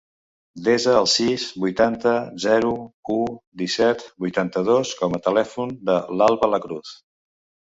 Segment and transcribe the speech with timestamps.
[0.67, 2.13] Desa el sis, vuitanta,
[2.47, 2.71] zero,
[3.17, 3.19] u,
[3.63, 6.99] disset, vuitanta-dos com a telèfon de l'Albà Lacruz.